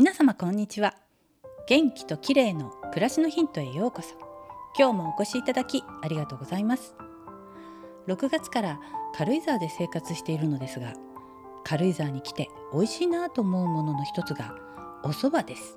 [0.00, 0.94] 皆様こんにちは。
[1.68, 4.14] 元気と綺麗の暮らしのヒントへようこそ。
[4.74, 6.94] 今日もお越しいただきありがとうございます。
[8.08, 8.80] 6月から
[9.14, 10.94] 軽井沢で生活しているのですが
[11.64, 14.54] 軽井沢に来て美味しいなと思うものの一つが
[15.04, 15.76] お蕎麦です。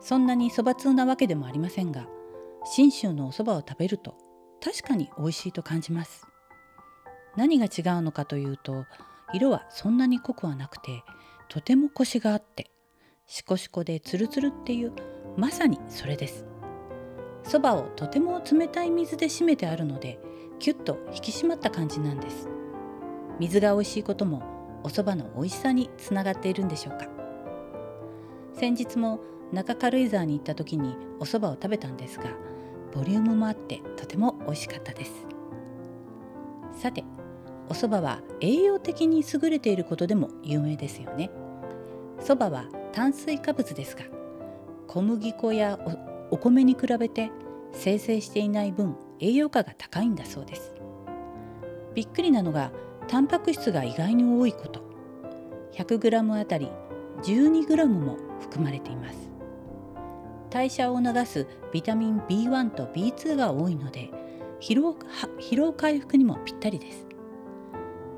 [0.00, 2.06] そんなに蕎麦通なわけでもありませんが
[2.64, 4.16] 信州のお蕎麦を食べると
[4.64, 6.26] 確かに美味しいと感じます。
[7.36, 8.86] 何が違うのかというと
[9.34, 11.04] 色はそんなに濃くはなくて
[11.50, 12.71] とてもコシがあって
[13.34, 14.92] シコシコでツルツルっていう
[15.38, 16.44] まさにそれです。
[17.44, 20.20] そばをとても冷たい水で締めてあるので
[20.58, 22.46] キュッと引き締まった感じなんです。
[23.40, 24.42] 水が美味しいことも
[24.84, 27.06] お蕎麦の美味しさにつながっているんでしょうか。
[28.52, 32.24] 先日も中軽井沢に行った時にお蕎麦を食べたんですが
[32.94, 35.10] ボリュームもあってとても美味しかったです。
[36.74, 37.02] さて
[37.70, 41.30] お蕎麦は栄養的に優れていることでも有名ですよね。
[42.22, 44.04] 蕎麦は炭水化物ですが
[44.86, 45.78] 小麦粉や
[46.30, 47.30] お米に比べて
[47.72, 50.74] 生成していない分栄養価が高いんだそうです。
[51.94, 52.70] びっくりなのが
[53.08, 54.82] タンパク質が意外に多いこと。
[55.72, 56.70] 100g あたり
[57.22, 59.30] 12g も含まれています。
[60.50, 64.10] 代謝を促すビタミン B1 と B2 が多いので
[64.60, 64.94] 疲労
[65.40, 67.06] 疲労回復にもぴったりです。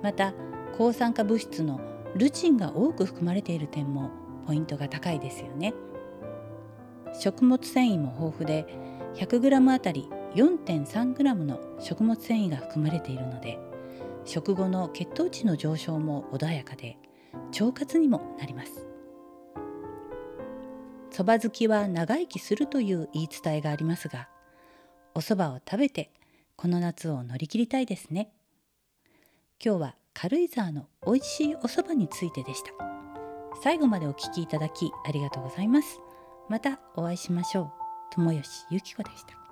[0.03, 0.35] また
[0.77, 1.81] 抗酸化物質の
[2.17, 4.11] ルチンが多く含まれている点も
[4.47, 5.75] ポイントが高いですよね。
[7.19, 8.67] 食物繊維も豊富で
[9.15, 13.59] 100g あたり 4.3g の食物繊維が含まれているので
[14.25, 16.99] 食後の血糖値の上昇も穏やかで
[17.59, 18.87] 腸活にもなります。
[21.11, 24.29] そば好きは長生きするという言い伝えがありますが
[25.15, 26.11] お蕎麦を食べて
[26.57, 28.33] この夏を乗り切りたいですね。
[29.65, 32.71] 今日は軽井沢の美味しいお蕎麦についてでした。
[33.63, 36.01] 最後までお聞きいただきありがとうございます。
[36.49, 37.73] またお会いしましょう。
[38.13, 39.44] 友吉ゆき子でした。